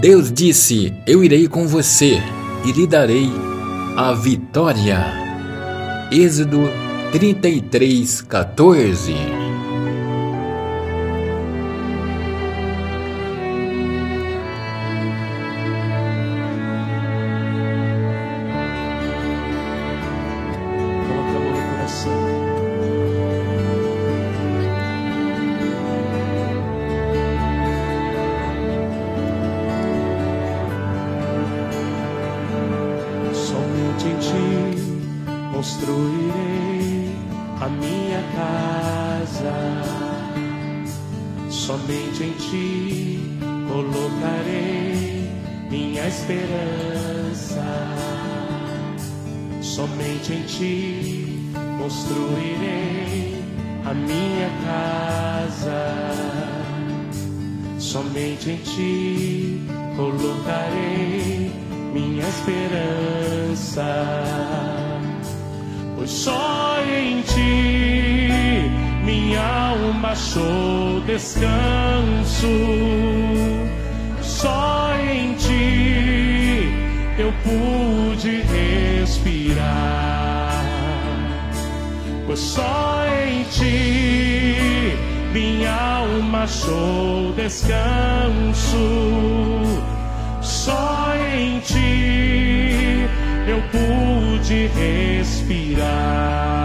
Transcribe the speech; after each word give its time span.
Deus 0.00 0.30
disse: 0.30 0.92
Eu 1.06 1.24
irei 1.24 1.48
com 1.48 1.66
você 1.66 2.20
e 2.64 2.72
lhe 2.72 2.86
darei 2.86 3.30
a 3.96 4.12
vitória. 4.12 4.98
Êxodo 6.12 6.68
33, 7.12 8.20
14. 8.20 9.45
Construirei 35.56 37.16
a 37.62 37.68
minha 37.68 38.22
casa. 38.36 39.54
Somente 41.48 42.24
em 42.24 42.32
ti 42.32 43.38
colocarei 43.66 45.30
minha 45.70 46.06
esperança. 46.06 47.64
Somente 49.62 50.34
em 50.34 50.42
ti 50.42 51.50
construirei 51.80 53.42
a 53.86 53.94
minha 53.94 54.50
casa. 54.66 55.80
Somente 57.78 58.50
em 58.50 58.56
ti 58.58 59.62
colocarei 59.96 61.50
minha 61.94 62.28
esperança. 62.28 63.15
Pois 66.06 66.18
só 66.18 66.78
em 66.88 67.20
ti 67.22 68.70
minha 69.02 69.40
alma 69.42 70.10
achou 70.10 71.00
descanso. 71.04 72.46
Só 74.22 74.92
em 75.00 75.34
ti 75.34 76.70
eu 77.18 77.32
pude 77.42 78.42
respirar. 79.02 79.64
Pois 82.24 82.38
só 82.38 83.04
em 83.26 83.42
ti 83.50 84.96
minha 85.32 85.72
alma 85.74 86.44
achou 86.44 87.32
descanso. 87.32 88.76
Só 90.40 91.16
em 91.34 91.45
respirar. 94.74 96.56